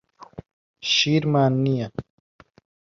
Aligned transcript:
شیرمان 0.93 1.53
نییە. 1.65 1.87